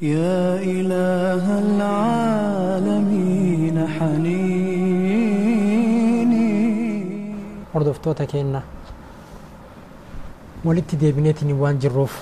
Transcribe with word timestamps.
يا 0.00 0.56
إله 0.64 1.44
العالمين 1.64 2.96
حنيني 3.96 5.30
hordoftoota 7.74 8.24
keenna 8.26 8.60
walitti 10.64 10.96
deebineetiin 11.00 11.52
waan 11.62 11.76
jirruuf 11.82 12.14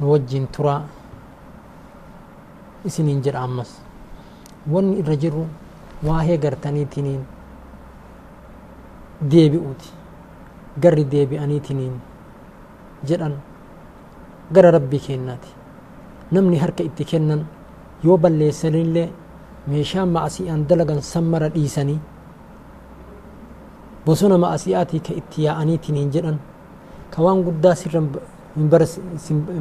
nu 0.00 0.04
wajjin 0.12 0.46
turaa 0.54 0.82
isiniin 2.88 3.20
jedha 3.24 3.40
ammas 3.48 3.70
wanni 4.72 4.94
irra 5.00 5.16
jirru 5.22 5.44
waahee 6.06 6.36
gartaniitiniin 6.44 7.22
deebi'uuti 9.32 9.88
garri 10.82 11.04
deebi'aniitiniin 11.14 11.94
jedhan 13.08 13.34
gara 14.54 14.70
rabbii 14.76 15.00
kennaati 15.06 15.50
namni 16.35 16.57
harka 16.63 16.83
itti 16.89 17.03
kennan 17.11 17.41
yoo 18.05 18.17
balleessanillee 18.23 19.07
meeshaa 19.71 20.05
ma'asii'an 20.15 20.61
dalagan 20.69 21.01
sammara 21.11 21.47
dhiisanii 21.55 21.99
bosona 24.05 24.37
ma'asii'aatii 24.43 25.01
ka 25.07 25.13
itti 25.21 25.39
yaa'aniitiniin 25.47 26.09
jedhan 26.15 26.37
ka 27.13 27.17
waan 27.25 27.39
guddaa 27.47 27.75
sirra 27.81 28.01
hin 28.55 28.67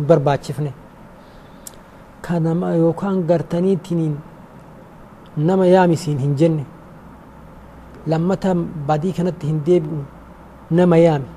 barbaachifne 0.09 0.73
ka 2.25 2.35
nama 2.47 2.69
yookaan 2.83 3.19
gartaniitiniin 3.31 4.15
nama 5.49 5.65
yaamisiin 5.75 6.19
hin 6.25 6.35
jenne 6.41 6.65
lammata 8.11 8.55
badii 8.89 9.13
kanatti 9.19 9.47
hin 9.51 9.61
deebi'u 9.67 10.01
nama 10.79 10.97
yaami 11.07 11.29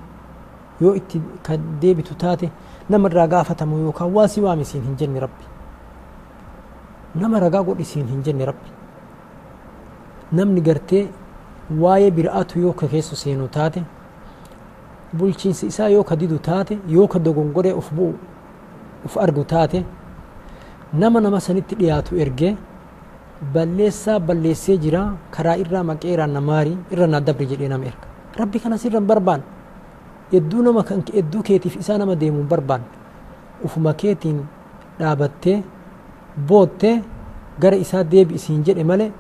yoo 0.82 0.94
itti 1.00 1.22
ka 1.46 1.58
deebitu 1.82 2.16
taate 2.16 2.50
nama 2.90 3.10
irraa 3.10 3.28
gaafatamu 3.28 3.78
yookaan 3.86 4.12
waa 4.16 4.28
si 4.28 4.42
waamisiin 4.42 4.84
hin 4.84 4.96
jenne 5.00 5.20
rabbi. 5.20 5.44
Nama 7.16 7.40
ragaa 7.40 7.64
godhisiin 7.64 8.08
hin 8.08 8.24
jenne 8.24 8.46
rabbi. 8.46 8.70
Namni 10.32 10.62
gartee 10.62 11.08
waa'ee 11.82 12.12
bira'atu 12.12 12.60
yoo 12.60 12.74
ka 12.74 12.88
keessa 12.88 13.16
seenu 13.16 13.48
taate 13.48 13.84
bulchiinsi 15.18 15.68
isaa 15.68 15.88
yoo 15.90 16.04
ka 16.04 16.16
didu 16.16 16.38
taate 16.40 16.78
yoo 16.88 17.08
ka 17.08 17.20
dogongoree 17.20 17.74
uf 17.74 17.92
bu'u 17.96 18.14
uf 19.06 19.18
argu 19.18 19.44
taate 19.44 19.84
nama 20.94 21.20
nama 21.22 21.40
sanitti 21.40 21.76
dhiyaatu 21.80 22.16
ergee 22.24 22.56
balleessaa 23.54 24.20
balleessee 24.20 24.78
jira 24.84 25.02
karaa 25.32 25.56
irraa 25.64 25.84
maqee 25.90 26.12
irraa 26.14 26.28
namaarii 26.28 26.78
irra 26.92 27.08
naa 27.08 27.20
dabri 27.22 27.46
jedhee 27.52 27.70
nama 27.70 27.86
erga. 27.86 28.08
Rabbi 28.40 28.60
kanas 28.60 28.86
irra 28.86 29.00
hin 29.00 29.08
barbaan 29.08 29.42
hedduu 30.32 30.62
nama 30.68 30.84
kan 30.84 31.04
hedduu 31.16 31.42
keetiif 31.50 31.76
isaa 31.84 31.98
nama 31.98 32.16
deemu 32.16 32.38
hin 32.42 32.48
barbaan 32.54 32.82
ufuma 33.66 33.94
keetiin 33.94 34.40
dhaabattee 35.00 35.58
boottee 36.50 36.96
gara 37.60 37.76
isaa 37.86 38.04
deebi 38.12 38.36
isiin 38.40 38.64
jedhe 38.70 38.84
malee 38.92 39.12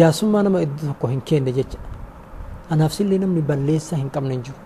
jaasummaa 0.00 0.42
nama 0.48 0.58
hedduu 0.64 0.86
tokko 0.90 1.06
hin 1.14 1.22
kenne 1.30 1.52
jecha 1.58 1.78
anaaf 2.76 2.92
sillee 2.98 3.18
namni 3.22 3.42
balleessaa 3.52 3.98
hin 4.02 4.10
qabne 4.16 4.34
hin 4.36 4.42
jiru 4.48 4.58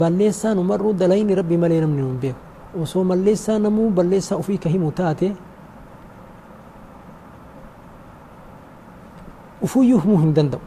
balleessaa 0.00 0.54
numarruu 0.54 0.92
dalayni 1.02 1.34
rabbi 1.40 1.56
malee 1.64 1.80
namni 1.84 2.02
nun 2.02 2.18
beeku 2.24 2.82
osoo 2.86 3.04
balleessaa 3.12 3.58
namuu 3.68 3.90
balleessaa 4.00 4.36
ofii 4.42 4.58
ka 4.64 4.68
himu 4.74 4.90
taate 5.02 5.32
ufuyyuu 9.62 10.00
himuu 10.04 10.18
hin 10.24 10.34
danda'u 10.34 10.60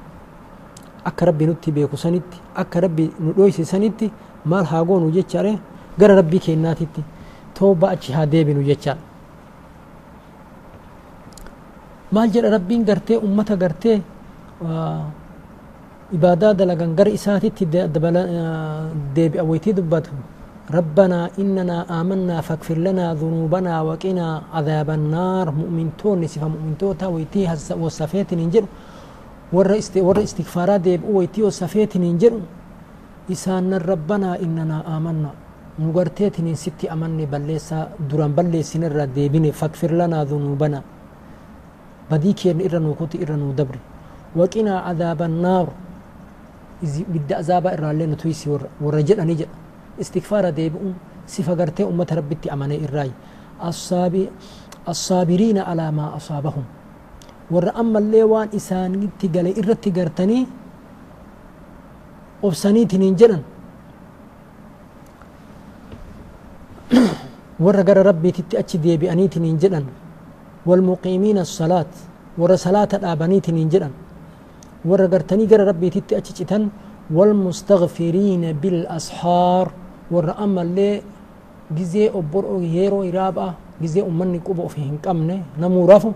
akka 1.05 1.24
rabbi 1.27 1.47
nutti 1.47 1.72
beeku 1.72 1.97
sanitti 1.97 2.38
akka 2.55 2.80
rabbi 2.80 3.05
nu 3.20 3.33
dhoyse 3.36 3.64
sanitti 3.64 4.11
maal 4.44 4.64
haa 4.64 4.84
goonu 4.84 5.11
jechaadhe 5.16 5.58
gara 5.98 6.14
rabbii 6.20 6.41
kennaatitti 6.47 7.02
tooba 7.55 7.91
achi 7.94 8.12
haa 8.12 8.27
deebinu 8.27 8.62
jechaan 8.70 8.98
maal 12.12 12.28
jedha 12.34 12.50
rabbiin 12.56 12.84
gartee 12.88 13.16
ummata 13.27 13.56
gartee 13.56 14.00
ibaadaa 16.16 16.52
dalagan 16.55 16.95
gara 16.98 17.11
isaatitti 17.18 17.64
deebi'a 19.14 19.45
waytii 19.51 19.74
dubbatu 19.80 20.11
ربنا 20.79 21.20
إننا 21.42 21.77
آمنا 22.01 22.36
فاغفر 22.48 22.79
لنا 22.86 23.06
ذنوبنا 23.20 23.74
وقنا 23.89 24.27
عذاب 24.56 24.89
النار 25.01 25.46
مؤمنتون 25.61 26.20
صفة 26.33 26.48
مؤمنتوتا 26.55 27.06
ويتي 27.14 27.42
وصفيت 27.83 28.30
ننجر 28.40 28.64
ور 29.53 29.69
ور 30.08 30.17
استغفارات 30.23 30.81
ديب 30.81 31.02
ويتي 31.15 31.41
وصفيت 31.45 31.93
ننجر 32.02 32.33
إسان 33.33 33.69
ربنا 33.73 34.30
إننا 34.45 34.77
آمنا 34.97 35.31
نغرتيت 35.80 36.36
ستي 36.64 36.86
أمني 36.93 37.25
بلسا 37.33 37.80
دران 38.09 38.31
بلسين 38.37 38.83
الرا 38.89 39.05
ديبني 39.15 39.52
فاغفر 39.59 39.92
لنا 39.99 40.19
ذنوبنا 40.30 40.80
بديك 42.11 42.42
إرا 42.65 42.80
نوكوتي 42.86 43.17
إرا 43.23 43.36
دبري 43.59 43.81
وقنا 44.37 44.73
عذاب 44.87 45.19
النار 45.30 45.67
إذ 46.86 46.93
بدأ 47.13 47.36
عذاب 47.42 47.65
إرا 47.75 47.89
لنا 47.99 48.15
تويسي 48.21 48.47
ورجل 48.83 49.17
أنيجل 49.23 49.49
استغفار 50.02 50.45
ديبؤون 50.58 50.93
صفة 51.33 51.53
قرتي 51.59 51.83
أمة 51.89 52.09
ربتي 52.19 52.47
أماني 52.53 52.77
إراي 52.86 53.11
الصابي 53.69 54.23
الصابرين 54.93 55.58
على 55.58 55.86
ما 55.97 56.05
أصابهم 56.17 56.65
أما 57.52 57.99
الليوان 57.99 58.48
إسان 58.55 58.92
تقال 59.20 59.48
إرتي 59.59 59.89
قرتني 59.98 60.39
أبساني 62.43 62.83
تنين 62.92 63.15
جنن 63.20 63.42
ور 67.64 67.77
قر 67.87 67.98
ربي 68.09 68.30
تتأتي 68.37 68.77
ديبي 68.83 69.11
أني 69.11 69.27
تنين 69.33 69.58
جنن 69.61 69.86
والمقيمين 70.67 71.37
الصلاة 71.48 71.92
ور 72.39 72.52
صلاة 72.55 72.92
الآباني 72.99 73.39
تنين 73.45 73.70
جنن 73.73 73.93
ور 74.89 75.02
قرتني 75.11 75.45
قر 75.52 75.61
ربي 75.70 75.89
تتأتي 75.95 76.43
تن 76.49 76.64
والمستغفرين 77.15 78.43
بالأسحار 78.61 79.67
warra 80.11 80.36
ammallee 80.37 81.02
gizee 81.77 82.10
obbor 82.14 82.61
yeroo 82.61 83.04
iraabaa 83.04 83.54
gizee 83.81 84.04
ummanni 84.04 84.39
quba 84.39 84.64
ofi 84.64 84.81
hin 84.81 84.98
qabne 85.05 85.43
namuu 85.58 85.87
rafu 85.87 86.14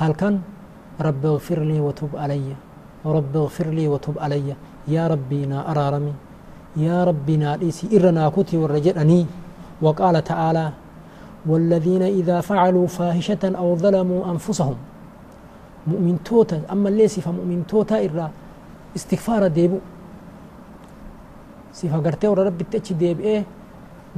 halkan 0.00 0.40
rabbi 0.98 1.26
اغفر 1.26 1.58
لي 1.62 1.80
وتب 1.80 2.16
علي. 2.16 2.54
رب 3.06 3.36
اغفر 3.36 3.66
لي 3.70 3.88
وتب 3.88 4.18
علي. 4.18 4.54
يا 4.88 5.06
ربي 5.06 5.46
نا 5.46 5.70
أرارمي. 5.70 6.14
يا 6.76 7.04
ربي 7.04 7.36
نا 7.36 7.56
ليسي 7.56 7.86
إرنا 7.96 8.28
كتي 8.28 8.56
ورجعني 8.56 9.26
وقال 9.82 10.24
تعالى 10.24 10.66
والذين 11.46 12.02
إذا 12.02 12.40
فعلوا 12.40 12.86
فاحشة 12.86 13.42
أو 13.44 13.76
ظلموا 13.76 14.20
أنفسهم. 14.32 14.76
مؤمن 15.86 16.18
توتا 16.24 16.66
أما 16.72 16.88
ليس 16.88 17.20
فمؤمن 17.20 17.66
توتا 17.70 17.96
إرى 18.04 18.26
استغفار 18.96 19.46
ديبو. 19.48 19.78
sifa 21.78 21.98
gartee 22.02 22.26
warra 22.26 22.44
rabbitti 22.50 22.76
achi 22.76 22.94
deebi'ee 22.94 23.44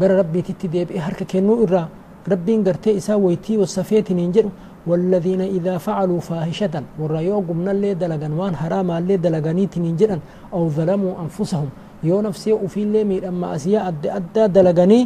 gara 0.00 0.16
rabbiititti 0.16 0.68
deebi'ee 0.68 1.02
harka 1.06 1.24
kennuu 1.28 1.60
irraa 1.64 1.88
rabbiin 2.24 2.64
gartee 2.64 2.94
isaa 2.96 3.18
waytii 3.20 3.58
wasafeetiniin 3.60 4.32
jedhu 4.32 4.50
والذين 4.86 5.40
إذا 5.40 5.78
فعلوا 5.78 6.20
فاحشة 6.20 6.74
والرأيو 6.98 7.44
قمنا 7.48 7.70
اللي 7.76 7.94
دلغن 7.94 8.32
وان 8.32 8.56
حرام 8.56 8.88
اللي 8.90 9.16
دلغنيتنين 9.16 9.96
جدا 10.00 10.18
أو 10.52 10.68
ظلموا 10.68 11.14
أنفسهم. 11.24 11.68
يو 12.08 12.20
نفسي 12.20 12.52
وفي 12.52 12.80
اللي 12.82 13.04
مير 13.04 13.28
أما 13.28 13.56
أسياء 13.56 13.88
أدى 13.88 14.08
أدى 14.18 14.44
دلغني 14.56 15.00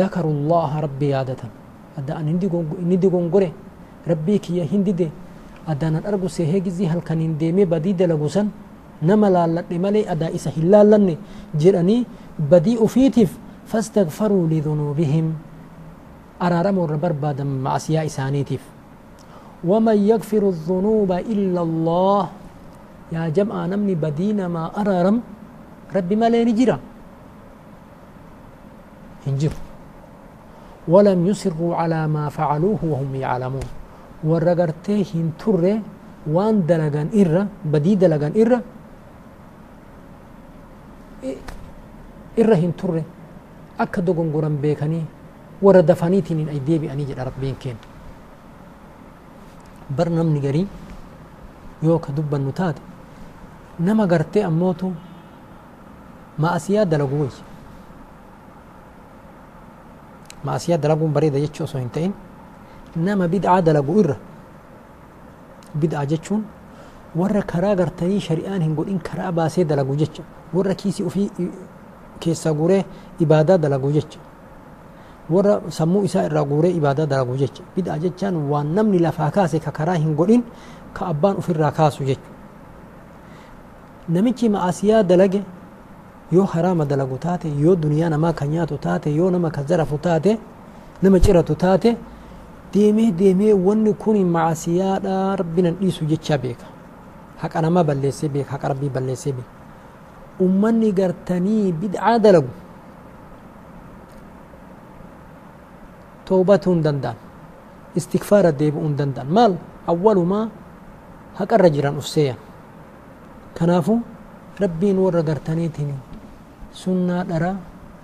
ذكروا 0.00 0.34
الله 0.34 0.70
ربي 0.80 1.08
عادة. 1.14 1.42
أدى 1.98 2.12
أن 2.12 2.26
ندي 2.90 3.08
قنقري. 3.14 3.50
ربي 4.10 4.38
كي 4.38 4.66
هندي 4.66 4.92
دي. 4.92 5.08
أدى 5.68 5.86
أن 5.88 5.96
أرغو 6.08 6.28
سيهيجي 6.28 6.70
زي 6.70 6.86
هل 6.90 7.00
كان 7.06 7.38
ديمي 7.38 7.64
بدي 7.64 7.92
دلغوسن 7.92 8.48
nama 9.02 9.30
laalladhe 9.30 9.78
malee 9.78 10.06
adaa 10.10 10.30
isa 10.34 10.50
hin 10.50 10.70
laallanne 10.74 11.14
jedhanii 11.54 12.06
badii 12.50 12.76
ufiitiif 12.86 13.36
fastagfaruu 13.70 14.46
lidunuubihim 14.50 15.34
araarama 16.40 16.82
warra 16.82 16.98
barbaadan 16.98 17.46
macsiyaa 17.46 18.08
ومن 19.64 19.98
يغفر 19.98 20.42
الذنوب 20.48 21.10
إلا 21.12 21.60
الله 21.62 22.22
يا 23.12 23.28
جمع 23.28 23.66
نمني 23.66 23.94
بدين 23.94 24.46
ما 24.46 24.70
أررم 24.80 25.16
ربي 25.96 26.16
ما 26.16 26.28
لين 26.30 26.54
جرا 26.54 26.78
هنجر 29.26 29.54
ولم 30.88 31.26
يسروا 31.26 31.72
على 31.76 32.00
ما 32.08 32.28
فعلوه 32.28 32.80
وهم 32.80 33.14
يعلمون. 33.14 33.68
ورغرتهن 34.24 35.26
تر 35.38 35.62
وان 36.26 36.66
دلغان 36.66 37.08
إر. 37.20 37.34
بدي 37.72 37.92
دلغان 37.94 38.32
إر 38.40 38.52
إرهن 42.40 42.72
تر 42.80 42.94
أكدو 43.80 44.12
غنغرم 44.18 44.54
بيكني. 44.62 45.02
وردفانيتين 45.62 46.48
أيدي 46.48 46.78
بأني 46.78 47.04
جرا 47.04 47.30
كين. 47.62 47.76
Bar 49.96 50.08
namni 50.10 50.40
garii 50.40 50.66
yoo 51.82 51.98
ka 51.98 52.12
dubbannu 52.16 52.52
taate 52.52 52.80
nama 53.78 54.06
gartee 54.06 54.44
ammootu 54.50 54.92
maasiyaa 56.44 56.84
dalagu 56.92 57.16
wayya 57.20 57.42
maasiyaa 60.44 60.78
dalaguun 60.82 61.12
bareeda 61.12 61.38
jechuu 61.44 61.64
osoo 61.64 61.80
hin 61.80 61.90
ta'in 61.96 62.12
nama 62.96 63.28
bid'aa 63.28 63.60
dalagu 63.68 63.98
irra 64.02 64.16
bid'aa 65.80 66.04
jechuun 66.12 66.42
warra 67.20 67.42
karaa 67.52 67.74
gartanii 67.80 68.20
shari'aan 68.28 68.62
hin 68.66 68.74
godhin 68.78 69.00
karaa 69.08 69.32
baasee 69.32 69.64
dalagu 69.64 69.96
jecha 70.02 70.22
warra 70.54 70.74
kiisii 70.74 71.04
ofii 71.10 71.28
keessaa 72.20 72.52
guuree 72.60 72.84
ibaadaa 73.26 73.58
dalagu 73.64 73.90
jecha 73.96 74.18
warra 75.34 75.54
sammuu 75.78 76.02
isaa 76.08 76.24
irraa 76.28 76.44
guuree 76.50 76.72
ibaadaa 76.80 77.06
dalagu 77.12 77.36
jecha 77.42 77.62
bid'aa 77.76 77.98
jechaan 78.04 78.36
waan 78.50 78.68
namni 78.76 78.98
lafaa 79.06 79.30
kaase 79.36 79.58
ka 79.64 79.70
karaa 79.78 79.98
hin 80.04 80.14
godhin 80.20 80.42
ka 80.96 81.02
abbaan 81.12 81.36
ofirraa 81.40 81.70
kaasu 81.78 82.04
jechu 82.10 82.30
namichi 84.08 84.48
ma'asiyaa 84.48 85.02
dalage 85.10 85.40
yoo 86.32 86.44
haraama 86.52 86.84
dalagu 86.84 87.16
taate 87.24 87.48
yoo 87.64 87.74
duniyaa 87.82 88.08
namaa 88.14 88.32
kan 88.38 88.48
nyaatu 88.54 88.78
taate 88.86 89.08
yoo 89.18 89.30
nama 89.30 89.50
kan 89.50 89.64
zarafu 89.68 89.98
taate 90.06 90.38
nama 91.02 91.20
ciratu 91.20 91.54
taate 91.64 91.90
deemee 92.72 93.10
deemee 93.20 93.52
wanni 93.66 93.92
kun 94.02 94.16
ma'asiyaadha 94.36 95.36
rabbinan 95.40 95.74
dhiisu 95.80 96.04
jechaa 96.12 96.38
beeka 96.44 96.66
haqa 97.42 97.58
namaa 97.66 97.84
balleessee 97.90 98.28
beeka 98.34 98.50
haqa 98.56 98.68
rabbii 98.72 98.92
balleessee 98.96 99.32
beeka 99.36 99.52
ummanni 100.46 100.92
gartanii 100.98 101.72
bid'aa 101.72 102.16
dalagu 102.24 102.48
deebi'uu 108.60 108.84
hin 108.88 108.96
danda'an 108.96 109.28
maal 109.38 109.52
awwalumaa 109.86 110.44
haqarra 111.38 111.70
jiran 111.70 111.96
ufseeyan 112.02 112.36
kanaafuu 113.58 113.98
rabbiin 114.60 114.98
warra 114.98 115.22
gartaniitiin 115.22 115.94
sunnaa 116.72 117.24
dharaa 117.24 117.56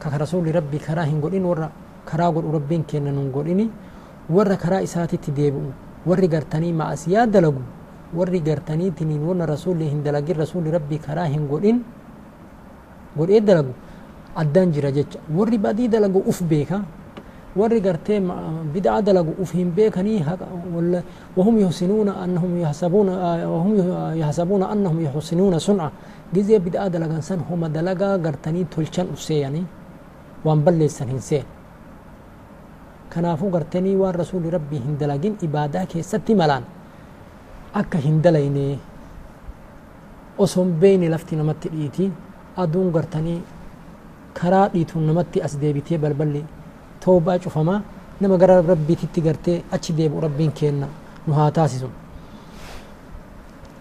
ka 0.02 0.18
rasuuli 0.18 0.52
rabbii 0.52 0.80
karaa 0.86 1.04
hin 1.10 1.20
godhin 1.20 1.44
warra 1.50 1.68
karaa 2.04 2.30
godhu 2.32 2.52
rabbiin 2.58 2.84
kenna 2.84 3.12
nun 3.12 3.30
godhini 3.30 3.70
warra 4.36 4.56
karaa 4.56 4.80
isaatitti 4.88 5.32
deebi'u 5.38 5.72
warri 6.06 6.28
gartanii 6.28 6.72
ma'asiyaa 6.72 7.26
dalagu 7.26 7.62
warri 8.18 8.40
gartaniitiin 8.40 9.20
warra 9.28 9.46
rasuulli 9.46 9.90
hin 9.90 10.02
dalagin 10.04 10.36
rasuulli 10.36 10.70
rabbii 10.70 10.98
karaa 11.06 11.28
hin 11.34 11.46
godhin 11.48 11.84
godhee 13.18 13.40
dalagu 13.40 13.72
addaan 14.42 14.72
jira 14.74 14.90
jecha 14.92 15.18
warri 15.38 15.58
badii 15.58 15.88
dalagu 15.88 16.22
uf 16.26 16.42
beeka 16.42 16.82
warri 17.56 17.80
gartee 17.80 18.20
bid'aa 18.74 19.00
dalagu 19.02 19.34
uf 19.42 19.54
hin 19.54 19.70
beekanii 19.76 20.20
wahum 21.36 21.58
yuhsinuuna 21.58 22.12
annahum 22.24 22.58
yahsabuuna 22.60 23.12
wahum 23.54 23.72
yahsabuuna 24.18 24.66
annahum 24.74 25.00
yuhsinuuna 25.06 25.58
sun'a 25.60 25.90
gizee 26.34 26.58
bid'aa 26.58 26.88
dalagan 26.90 27.22
san 27.22 27.40
homa 27.50 27.68
dalagaa 27.68 28.18
gartanii 28.18 28.64
tolchan 28.74 29.06
ufseeyanii 29.14 29.64
waan 30.44 30.60
balleessan 30.66 31.08
hin 31.08 31.20
seen 31.20 31.44
kanaafuu 33.14 33.50
gartanii 33.50 33.94
waan 34.02 34.14
rasuuli 34.14 34.50
rabbii 34.50 34.82
hin 34.86 34.98
dalagin 34.98 35.38
ibaadaa 35.42 35.86
keessatti 35.86 36.34
malaan 36.34 36.64
akka 37.82 37.98
hin 37.98 38.18
dalayne 38.24 38.78
oson 40.38 40.72
beeyne 40.82 41.08
lafti 41.14 41.36
namatti 41.38 41.68
dhiitii 41.76 42.10
aduun 42.56 42.90
gartanii 42.98 43.38
karaa 44.40 44.66
dhiituun 44.74 45.06
namatti 45.06 45.42
as 45.42 45.54
deebitee 45.60 45.98
balballi 45.98 46.44
توبة 47.04 47.44
فما 47.54 47.76
نما 48.20 48.36
قرر 48.40 48.64
ربي 48.72 48.94
تتقرتي 49.00 49.62
أتش 49.72 49.92
ديب 49.92 50.12
ربي 50.24 50.46
كينا 50.56 50.88
نها 51.28 51.50
تاسسون 51.50 51.92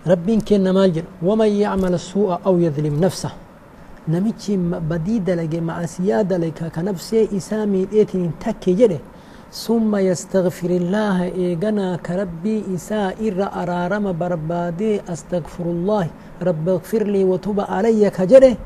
ربي 0.07 0.33
كينا 0.47 0.71
مالجر 0.71 1.05
ومن 1.23 1.47
يعمل 1.63 1.93
السوء 1.93 2.39
أو 2.45 2.59
يظلم 2.59 2.99
نفسه. 2.99 3.31
نمتشي 4.07 4.57
بديد 4.89 5.29
لك 5.29 5.53
مع 5.55 5.85
سيادة 5.85 6.37
لك 6.37 6.59
كنفسي 6.75 7.37
إسامي 7.37 7.87
إيتين 7.93 8.31
تكي 8.43 8.73
جري. 8.73 8.99
ثم 9.53 9.95
يستغفر 9.95 10.69
الله 10.81 11.17
إيغنا 11.23 11.87
كربي 12.05 12.75
إساء 12.75 13.15
إر 13.27 13.39
أرارم 13.61 14.05
بربادي 14.19 15.01
أستغفر 15.13 15.65
الله. 15.75 16.07
رب 16.41 16.65
اغفر 16.69 17.03
لي 17.13 17.23
وتب 17.23 17.59
علي 17.59 18.09
كجري. 18.09 18.57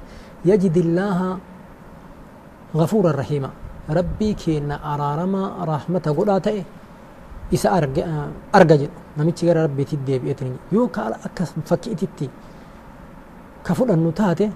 يجد 0.45 0.77
الله 0.77 1.37
غفورا 2.75 3.11
رحيما. 3.11 3.49
rabbii 3.89 4.33
keenya 4.35 4.75
araarama 4.83 5.41
rahmata 5.65 6.11
godhaa 6.13 6.39
ta'e 6.39 6.63
isa 7.51 7.71
arga 7.71 8.75
jedhu. 8.81 8.97
Namichi 9.17 9.45
gara 9.47 9.61
rabbiitti 9.67 9.97
deebi'eetiin 10.07 10.55
yoo 10.71 10.87
ka 10.87 11.01
akka 11.27 11.45
fakkii 11.69 11.91
ititti 11.95 12.29
ka 13.65 13.73
fudhannu 13.73 14.11
taate 14.11 14.51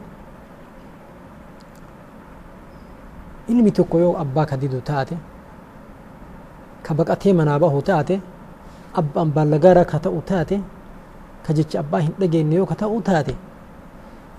ilmi 3.50 3.72
tokko 3.72 4.00
yoo 4.00 4.14
abbaa 4.24 4.46
ka 4.46 4.56
didu 4.58 4.82
taate 4.82 5.16
ka 6.86 6.92
baqatee 6.94 7.34
manaa 7.34 7.60
bahu 7.60 7.82
taate 7.82 8.20
abbaan 9.00 9.30
baallagaara 9.36 9.84
ka 9.86 9.98
ta'u 10.00 10.22
taate 10.22 10.58
ka 11.46 11.54
jecha 11.58 11.80
abbaa 11.80 12.00
hin 12.06 12.14
dhageenye 12.20 12.56
yoo 12.60 12.66
ka 12.72 12.76
ta'u 12.76 13.02
taate 13.02 13.34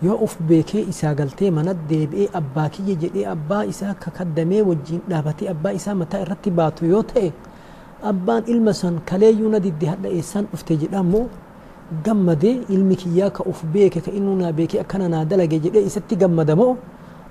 yoo 0.02 0.16
uf 0.24 0.34
beekee 0.48 0.82
isaa 0.92 1.14
galtee 1.14 1.50
mana 1.50 1.74
deebi'ee 1.90 2.28
abbaa 2.40 2.68
kiyya 2.74 2.94
jedhee 3.02 3.26
abbaa 3.34 3.62
isaa 3.72 3.94
ka 3.94 4.10
kaddamee 4.18 4.62
wajjiin 4.68 5.02
dhaabatee 5.10 5.48
abbaa 5.54 5.72
isaa 5.78 5.94
mataa 6.02 6.20
irratti 6.24 6.50
baatu 6.50 6.86
yoo 6.92 7.02
ta'e 7.12 7.32
abbaan 8.10 8.42
ilma 8.54 8.72
san 8.80 9.00
kaleeyyuu 9.10 9.50
na 9.54 9.60
didde 9.66 9.86
hadha 9.92 10.08
eessaan 10.18 10.46
dhufte 10.52 10.76
jedhamoo 10.82 11.26
gammadee 12.04 12.56
ilmi 12.74 12.96
kiyyaa 13.02 13.30
ka 13.30 13.44
uf 13.52 13.62
beeke 13.74 14.00
ka 14.00 14.10
innuu 14.18 14.36
naa 14.42 14.52
beekee 14.58 14.80
akkana 14.84 15.08
naa 15.14 15.24
dalage 15.24 15.58
jedhee 15.66 15.84
isatti 15.90 16.16
gammadamoo 16.16 16.76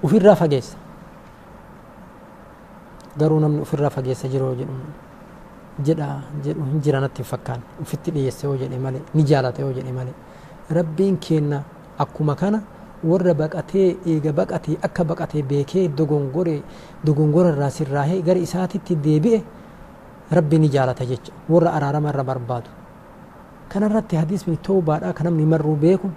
ufirraa 0.04 0.36
fageessa. 0.36 0.78
Garuu 3.20 3.40
namni 3.40 3.62
ufirraa 3.62 3.90
fageessa 3.90 4.28
jiru 4.34 4.54
jedhu 4.60 4.76
jedha 5.88 6.08
jedhu 6.46 6.64
hin 6.72 6.82
jira 6.86 7.00
hin 7.02 7.26
fakkaan 7.34 7.62
ufitti 7.82 8.12
dhiyeesse 8.16 8.48
yoo 8.48 8.56
jedhe 8.64 8.80
malee 8.86 9.02
ni 9.14 9.24
jaalata 9.24 9.62
yoo 9.62 9.74
jedhe 9.74 9.92
malee. 9.92 10.14
Rabbiin 10.78 11.18
kenna 11.18 11.64
akkuma 12.04 12.36
kana 12.36 12.60
warra 13.10 13.34
baqatee 13.34 13.88
eega 14.06 14.32
baqatee 14.40 14.78
akka 14.88 15.04
baqatee 15.04 15.44
beekee 15.50 15.88
dogongore 15.98 16.58
dogongora 17.06 17.50
irraa 17.54 17.70
sirraahee 17.78 18.22
gara 18.28 18.40
isaatitti 18.48 18.96
deebi'e 19.06 19.40
rabbi 20.32 20.60
ni 20.60 20.70
jaalata 20.70 21.06
jecha. 21.06 21.32
Warra 21.50 21.74
araarama 21.78 22.10
irra 22.10 22.24
barbaadu. 22.24 22.70
Kanarratti 23.72 24.16
hadiisni 24.16 24.58
toobaadha 24.58 25.14
kan 25.14 25.26
namni 25.26 25.46
marruu 25.46 25.76
beeku 25.76 26.10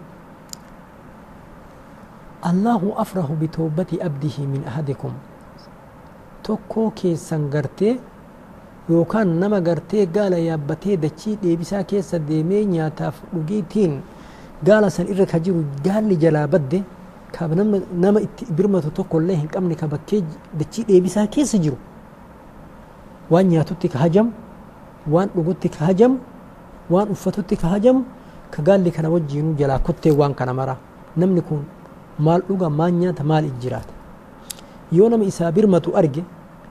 allahu 2.43 2.93
afrahu 2.99 3.35
bitoobati 3.41 4.01
abdihi 4.03 4.47
min 4.47 4.63
ahadikum. 4.69 5.13
Tokkoo 6.43 6.91
keessan 6.93 7.49
gartee 7.51 7.97
yookaan 8.89 9.41
nama 9.41 9.61
gartee 9.61 10.07
gaala 10.07 10.37
yaabbatee 10.39 10.97
dachii 11.01 11.39
dheebisaa 11.43 11.83
keessa 11.89 12.19
deemee 12.19 12.65
nyaataaf 12.69 13.17
dhugiitiin 13.33 14.03
gaala 14.67 14.91
san 14.91 15.07
irra 15.13 15.27
ka 15.27 15.39
jiru 15.45 15.65
gaalli 15.85 16.17
jalaa 16.17 16.47
badde 16.47 16.83
ka 17.35 17.49
nama 17.49 18.21
itti 18.27 18.45
birmatu 18.57 18.91
tokko 18.91 19.21
illee 19.21 19.37
hin 19.43 19.49
qabne 19.55 19.75
ka 19.81 19.87
bakkee 19.87 20.23
dachii 20.59 20.85
dheebisaa 20.89 21.27
keessa 21.27 21.59
jiru 21.59 21.77
waan 23.31 23.47
nyaatutti 23.53 23.89
ka 23.89 23.99
hajamu 24.05 24.31
waan 25.15 25.29
dhugutti 25.35 25.69
ka 25.69 25.85
hajamu 25.89 26.19
waan 26.91 27.09
uffatutti 27.15 27.57
ka 27.57 27.69
hajamu 27.75 28.05
ka 28.51 28.63
gaalli 28.63 28.91
kana 28.97 29.09
wajjiinuu 29.11 29.55
jalaa 29.61 29.79
kuttee 29.79 30.13
waan 30.21 30.35
kana 30.35 30.55
mara 30.55 30.77
namni 31.17 31.41
kun 31.43 31.65
maal 32.19 32.43
dhuga 32.49 32.71
maal 32.71 32.93
nyaata 32.93 33.25
maal 33.25 33.45
ijjiraata 33.51 33.93
yoo 34.93 35.09
nama 35.09 35.25
isaa 35.25 35.51
birmatu 35.53 35.97
arge 36.01 36.23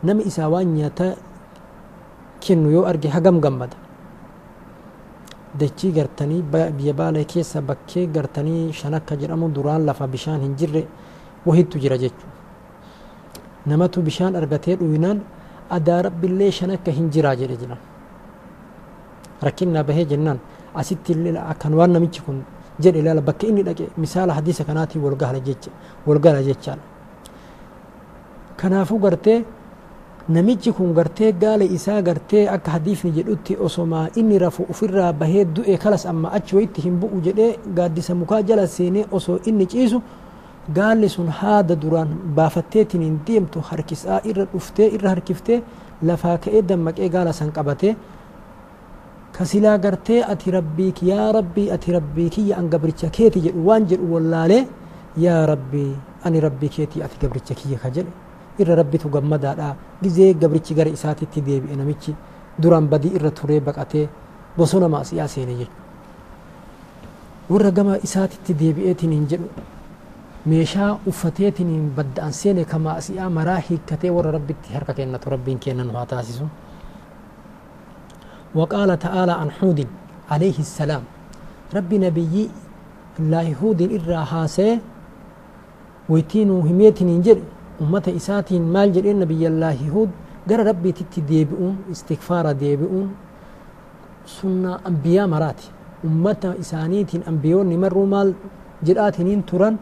nama 0.04 0.22
isaa 0.30 0.48
waan 0.54 0.68
nyaataa 0.78 1.14
kennu 2.40 2.72
yoo 2.76 2.86
arge 2.92 3.08
hagam 3.16 3.40
gammada 3.44 3.76
dachii 5.60 5.92
gartanii 5.98 6.42
biyya 6.78 6.94
baalee 7.00 7.24
keessa 7.34 7.62
bakkee 7.70 8.06
gartanii 8.16 8.74
shan 8.80 8.94
akka 9.00 9.16
jedhamu 9.22 9.50
duraan 9.56 9.86
lafa 9.90 10.08
bishaan 10.14 10.42
hin 10.46 10.54
jirre 10.60 10.84
wahittu 11.48 11.78
jira 11.84 11.98
jechu 12.04 12.26
namatu 13.70 14.02
bishaan 14.08 14.36
argatee 14.40 14.76
dhuyinaan 14.80 15.20
adaa 15.78 16.02
rabbillee 16.08 16.52
shan 16.58 16.72
akka 16.78 16.92
hin 16.98 17.08
jiraa 17.14 17.36
jedhe 17.42 17.56
jedhan 17.62 17.78
rakkinna 19.46 19.84
bahee 19.90 20.06
jennaan 20.12 20.40
asitti 20.82 21.12
illee 21.16 21.38
akkan 21.52 21.74
waan 21.80 21.92
namichi 21.96 22.22
kun 22.26 22.38
jedhe 22.84 23.00
ilaala 23.04 23.22
bakka 23.30 23.46
inni 23.52 23.64
dhaqe 23.68 23.86
misaala 24.04 24.34
hadiisa 24.38 24.64
kanaatii 24.70 25.00
walgala 25.06 25.40
jecha 25.48 25.72
walgala 26.08 26.42
jechaadha 26.50 26.84
kanaafuu 28.62 29.00
gartee 29.06 29.40
namichi 30.30 30.72
kun 30.72 30.94
gartee 30.94 31.32
gaala 31.34 31.64
isaa 31.78 32.02
gartee 32.02 32.48
akka 32.56 32.72
hadiifni 32.72 33.12
jedhutti 33.12 33.56
osomaa 33.68 34.08
inni 34.16 34.38
rafu 34.40 34.64
ufirraa 34.70 35.14
bahee 35.14 35.46
du'e 35.56 35.78
kalas 35.78 36.06
amma 36.06 36.32
achi 36.38 36.56
wayitti 36.56 36.82
hin 36.86 37.00
bu'u 37.02 37.22
jedhee 37.26 37.58
gaaddisa 37.80 38.16
mukaa 38.16 38.42
jala 38.42 38.68
seenee 38.68 39.06
osoo 39.12 39.40
inni 39.46 39.66
ciisu 39.74 40.02
gaalli 40.78 41.10
sun 41.10 41.28
haada 41.40 41.76
duraan 41.76 42.08
baafatteetiin 42.36 43.04
hin 43.04 43.20
deemtu 43.28 43.60
harkisaa 43.70 44.22
irra 44.32 44.46
dhuftee 44.54 44.88
irra 44.96 45.10
harkiftee 45.10 45.62
lafaa 46.10 46.38
ka'ee 46.46 46.62
dammaqee 46.70 47.10
gaala 47.18 47.34
san 47.34 47.52
qabatee 47.52 47.96
kasilaa 49.38 49.78
gartee 49.78 50.24
ati 50.34 50.52
rabbiik 50.52 51.04
yaa 51.12 51.32
rabbii 51.40 51.70
ati 51.76 51.92
rabbii 52.00 52.30
kiyya 52.36 52.58
an 52.58 52.70
gabricha 52.70 53.10
keeti 53.18 53.40
jedhu 53.46 53.68
waan 53.68 53.86
jedhu 53.92 54.14
wallaalee 54.14 54.64
yaa 55.28 55.46
rabbii 55.52 55.92
ani 56.26 56.40
rabbii 56.46 56.70
keetii 56.76 57.04
ati 57.08 57.18
gabricha 57.22 57.54
kiyya 57.62 57.80
ka 57.84 57.90
jedhe 57.90 58.12
irra 58.59 58.75
rabbitu 58.81 59.09
gammadaadha 59.17 59.69
gizee 60.03 60.35
gabrichi 60.35 60.75
gara 60.75 60.91
isaatitti 60.91 61.41
deebi'e 61.49 61.77
namichi 61.77 62.15
duraan 62.63 62.87
badii 62.93 63.13
irra 63.19 63.31
turee 63.31 63.61
baqatee 63.61 64.09
bosona 64.59 64.89
maasiyaa 64.95 65.29
seene 65.35 65.55
jechuudha 65.61 65.87
warra 67.51 67.71
gama 67.71 67.97
isaatitti 68.07 68.55
deebi'eetiin 68.63 69.13
hin 69.17 69.27
jedhu 69.33 69.49
meeshaa 70.53 70.91
uffateetiin 71.11 71.69
hin 71.75 71.87
badda'an 71.97 72.33
seene 72.41 72.65
ka 72.65 72.79
maasiyaa 72.87 73.29
maraa 73.31 73.61
hiikkatee 73.69 74.11
warra 74.17 74.31
rabbitti 74.39 74.75
harka 74.75 74.95
kennatu 74.99 75.31
rabbiin 75.37 75.59
kennan 75.67 75.91
haa 75.99 76.07
taasisu 76.15 76.47
وقال 78.55 78.99
تعالى 78.99 79.33
عن 79.33 79.51
حود 79.51 79.87
عليه 80.31 80.59
السلام 80.67 81.03
ربي 81.77 81.97
نبي 82.07 82.35
الله 83.21 83.47
هود 83.63 83.81
إرى 83.97 84.21
هاسي 84.33 84.71
ويتين 86.09 86.51
هميتين 86.51 87.11
جد 87.27 87.43
جد 87.82 89.08
نبي 89.08 89.48
الله 89.48 89.80
هود 89.90 90.10
قال 90.50 90.60
ربي 90.68 90.92
تتي 90.92 91.22
ديبئون 91.22 91.76
استغفار 91.92 92.52
ديبئون. 92.52 93.08
سنة 94.26 94.80
أنبياء 94.88 95.28
مراتي. 95.28 95.68
أمة 96.06 96.44
إسانيتين 96.60 97.24
أنبيون 97.28 97.70
مروا 97.80 98.06
مال 98.06 98.34
جراتين 98.84 99.46
تران 99.46 99.76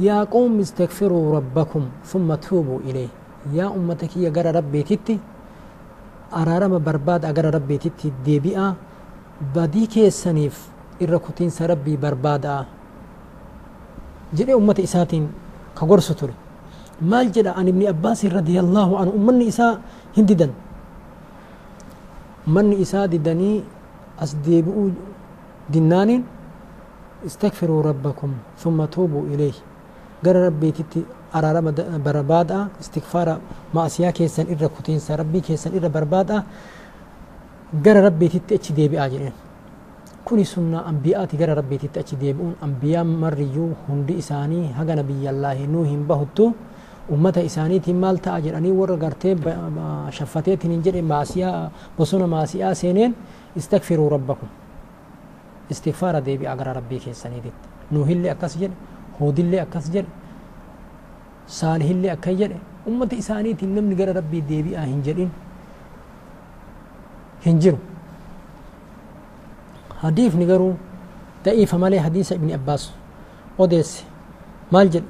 يا 0.00 0.24
قوم 0.24 0.60
استغفروا 0.60 1.24
ربكم 1.36 1.82
ثم 2.04 2.28
توبوا 2.34 2.80
إليه. 2.86 3.10
يا 3.52 3.66
أمتك 3.66 4.16
يا 4.16 4.30
قال 4.30 4.54
ربي 4.54 4.82
تتي. 4.82 5.18
araarama 6.32 6.78
barbaada 6.82 7.30
gara 7.32 7.50
rabbiititti 7.54 8.10
deebi'a 8.26 8.74
badii 9.54 9.86
keessaniif 9.86 10.56
irra 11.00 11.18
kutiinsa 11.18 11.68
rabbii 11.70 11.96
barbaada'a 11.96 12.66
jedhee 14.34 14.58
ummata 14.58 14.82
isaatiin 14.82 15.28
ka 15.74 15.86
gorsu 15.86 16.14
ture 16.18 16.34
maal 17.00 17.28
jedha 17.32 17.52
an 17.56 17.68
ibni 17.68 17.86
abbaasin 17.88 18.30
radiyallaahu 18.32 18.92
anhu? 18.96 19.12
Ummanni 19.18 19.46
isaa 19.52 19.78
hin 20.16 20.26
didan. 20.26 20.52
Ummanni 22.46 22.76
isaa 22.80 23.06
didanii 23.10 23.64
as 24.18 24.32
deebi'uu 24.46 24.90
dinnaaniin 25.72 26.24
istakfiruu 27.26 27.82
rabbakum 27.82 28.34
thumma 28.62 28.86
tuubuu 28.86 29.26
ilayhi. 29.34 29.60
Gara 30.22 30.40
rabbiititti 30.48 31.04
araarama 31.32 31.72
barbaada 32.04 32.68
istikfaara 32.80 33.38
maasiyaa 33.74 34.12
keessan 34.12 34.46
irra 34.48 34.68
kutiinsa 34.68 35.16
rabbii 35.20 35.40
keessan 35.42 35.74
irra 35.76 35.88
barbaada 35.90 36.44
gara 37.82 38.00
rabbiititti 38.00 38.54
achi 38.54 38.72
deebi'aa 38.72 39.08
jedheen. 39.10 39.34
Kuni 40.24 40.44
sunnaa 40.44 40.84
ambiyaati 40.90 41.36
gara 41.36 41.54
rabbiititti 41.54 41.98
achi 42.00 42.16
deebi'uun. 42.16 42.54
Ambiyaan 42.62 43.06
marriyyuu 43.06 43.74
hundi 43.88 44.12
isaanii 44.22 44.72
haga 44.78 44.96
nabiyyallaahi 44.96 45.66
nuu 45.66 45.84
hin 45.84 46.06
bahuttu 46.06 46.54
ummata 47.14 47.40
isaaniitiin 47.48 47.96
maal 48.02 48.16
ta'a 48.26 48.40
jedhanii 48.44 48.72
warra 48.80 48.96
gartee 48.96 49.36
shaffateetiin 50.18 50.72
hin 50.72 50.82
jedhe 50.86 51.02
maasiyaa 51.02 51.70
bosona 51.98 52.26
maasiyaa 52.26 52.74
seeneen 52.74 53.14
istakfiruu 53.56 54.08
rabbakum 54.14 54.48
istikfaara 55.70 56.20
deebi'aa 56.26 56.56
gara 56.56 56.72
rabbii 56.78 57.00
keessaniititti 57.04 57.68
nuuhillee 57.90 58.30
akkas 58.30 58.56
jedhe 58.60 58.74
huudillee 59.20 59.60
akkas 59.60 59.90
jedhe 59.94 60.08
saalihillee 61.58 62.10
akka 62.16 62.32
jedhe 62.42 62.56
ummata 62.92 63.16
isaaniitiin 63.22 63.74
namni 63.78 63.94
gara 64.00 64.12
rabbii 64.20 64.42
deebi'aa 64.50 64.84
hin 64.90 65.02
jedhin 65.08 65.30
hin 67.46 67.60
jiru 67.66 67.78
hadiifni 70.02 70.46
garuu 70.46 70.74
da'iifa 71.44 71.78
malee 71.78 71.98
hadiisa 72.06 72.34
ibni 72.34 72.54
abbaas 72.54 72.90
odeesse 73.58 74.04
maal 74.70 74.88
jedhe 74.96 75.06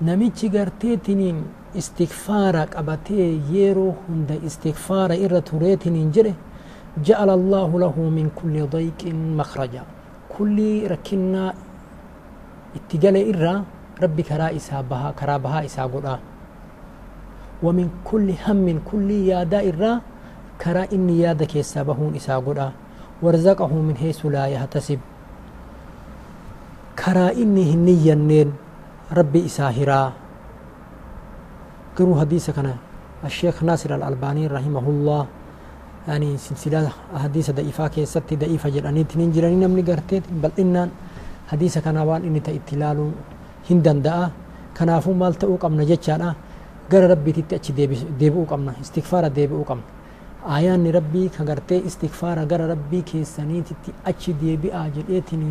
namichi 0.00 0.48
garteetiniin 0.48 1.44
istikfaara 1.74 2.66
qabatee 2.66 3.40
yeroo 3.52 3.94
hunda 4.08 4.34
istikfaara 4.34 5.14
irra 5.14 5.40
tureetiniin 5.40 6.12
jedhe 6.12 6.34
جعل 6.96 7.30
الله 7.30 7.70
له 7.84 7.96
من 8.16 8.32
كل 8.32 8.56
ضيق 8.72 9.00
مخرجا. 9.12 9.84
كل 10.32 10.58
ركنا 10.88 11.44
اتجال 12.76 13.16
إرّا 13.28 13.54
ربي 14.02 14.22
كرا 14.22 14.56
إسا 14.56 14.80
بها 14.80 15.12
كرا 15.12 15.36
بها 15.36 15.64
إسا 15.68 15.84
قدا 15.84 16.16
ومن 17.60 17.88
كل 18.04 18.32
هم 18.48 18.80
كل 18.88 19.10
يادا 19.10 19.60
إرّا 19.68 19.92
كرا 20.56 20.88
إني 20.92 21.20
يادا 21.20 21.44
كيسا 21.44 21.84
بهون 21.84 22.16
إسا 22.16 22.36
قدا 22.40 22.72
ورزقه 23.20 23.72
من 23.72 23.96
حيث 24.00 24.26
لا 24.32 24.48
يحتسب 24.48 25.00
كرا 26.96 27.36
إني 27.36 27.76
هني 27.76 27.94
ينين 28.08 28.65
ربي 29.12 29.46
إسا 29.46 29.70
هرا 29.70 30.02
قروا 31.96 32.20
حديث 32.20 32.50
كان 32.50 32.74
الشيخ 33.24 33.62
ناصر 33.62 33.94
الألباني 33.94 34.46
رحمه 34.46 34.86
الله 34.94 35.22
يعني 36.08 36.28
سلسلة 36.36 36.90
حديث 37.24 37.46
ضعيفة 37.50 37.84
كيست 37.94 38.28
ضعيفة 38.34 38.68
جراني 38.74 39.04
تنين 39.04 39.30
جراني 39.34 39.56
نمني 39.62 39.82
قرتين 39.88 40.22
بل 40.42 40.52
إنان 40.58 40.90
حديث 41.50 41.78
كان 41.78 41.96
وان 41.98 42.22
إني 42.26 42.40
تإتلالو 42.40 43.08
hin 43.66 43.82
danda'a 43.82 44.30
kanaafuu 44.78 45.10
maal 45.10 45.34
ta'uu 45.34 45.58
qabna 45.58 45.82
jechaadha 45.82 46.34
gara 46.90 47.06
rabbiititti 47.10 47.54
achi 47.58 47.72
deebi'uu 47.74 48.46
qabna 48.46 48.78
istikfaara 48.78 49.26
deebi'uu 49.38 49.64
qabna 49.66 49.82
ayaanni 50.56 50.92
rabbii 50.94 51.28
ka 51.34 51.42
gartee 51.42 51.82
istikfaara 51.88 52.44
gara 52.46 52.70
rabbii 52.70 53.02
keessaniititti 53.10 53.90
achi 54.10 54.36
deebi'aa 54.42 54.86
jedheetiin 54.96 55.42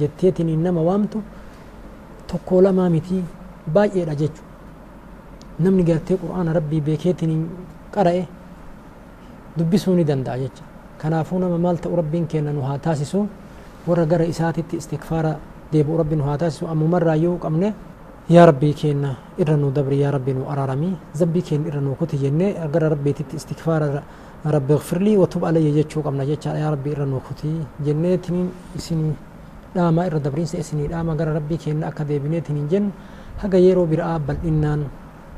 jetteetiin 0.00 0.50
nama 0.66 0.82
waamtu 0.88 1.22
tokko 2.30 2.62
lamaa 2.62 2.88
miti 2.94 3.18
baay'eedha 3.74 4.14
jechu 4.22 4.42
namni 5.64 5.82
gartee 5.90 6.16
qur'aana 6.22 6.52
rabbii 6.58 6.80
beekeetiin 6.80 7.42
qara'e 7.94 8.22
dubbisuu 9.58 9.94
ni 9.98 10.04
danda'a 10.10 10.38
jecha 10.42 10.64
kanaafuu 11.02 11.38
nama 11.38 11.58
maal 11.58 11.76
ta'u 11.82 11.96
rabbiin 11.96 12.26
kenna 12.26 12.52
nu 12.52 12.62
haa 12.62 12.78
taasisu 12.78 13.26
warra 13.88 14.04
gara 14.06 14.24
isaatitti 14.24 14.76
istikfaara 14.76 15.32
deebi'u 15.72 15.96
rabbi 15.98 16.16
nu 16.16 16.24
haa 16.24 16.38
taasisu 16.38 16.66
ammumarraa 16.72 17.16
yoo 17.16 17.36
qabne 17.44 17.74
yaa 18.34 18.46
rabbii 18.46 18.74
keenna 18.74 19.10
irra 19.38 19.56
nu 19.56 19.70
dabri 19.70 20.00
yaa 20.00 20.10
rabbi 20.16 20.32
nu 20.34 20.44
araarami 20.52 20.90
zabbii 21.20 21.42
keenna 21.42 21.68
irra 21.68 21.80
nu 21.80 21.94
kuti 22.00 22.16
jenne 22.24 22.54
gara 22.72 22.88
rabbiititti 22.94 23.36
istikfaara 23.36 24.02
rabbi 24.44 24.74
gfirlii 24.74 25.16
watub 25.16 25.44
alayya 25.44 25.72
jechuu 25.78 26.02
qabna 26.02 26.24
jechaadha 26.30 26.58
yaa 26.58 26.70
rabbi 26.70 26.90
irra 26.94 27.06
nu 27.06 27.20
kuti 27.28 27.50
jenneetiniin 27.86 28.48
isin 28.78 29.02
داما 29.76 30.06
إرى 30.06 30.18
دبرين 30.24 30.46
سيسني 30.52 30.86
داما 30.92 31.12
غرى 31.18 31.32
ربي 31.38 31.56
كينا 31.62 31.88
أكا 31.88 32.02
ديبنيتي 32.08 32.52
نجن 32.52 32.84
هكا 33.42 33.56
يرو 33.56 33.84
برآ 33.90 34.16
بل 34.26 34.36
إنان 34.48 34.80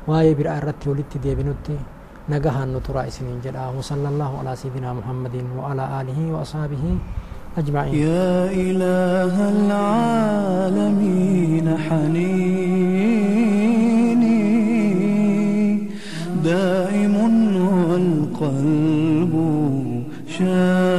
واي 0.07 0.33
برآ 0.37 0.59
رتي 0.65 0.89
ولتي 0.89 1.17
ديبنوتي 1.23 1.77
نغاها 2.29 2.65
نطرع 2.65 3.09
سنين 3.15 3.39
جدا 3.45 3.67
وصلى 3.77 4.07
الله 4.09 4.31
على 4.39 4.51
سيدنا 4.61 4.89
محمد 4.99 5.35
وعلى 5.57 5.83
آله 6.01 6.19
وأصحابه 6.33 6.83
أجمعين 7.57 7.93
يا 7.93 8.45
إله 8.65 9.35
العالمين 9.55 10.87
حنيني 11.85 13.43
دائم 16.43 17.15
والقلب 17.89 19.33
شاء 20.37 20.93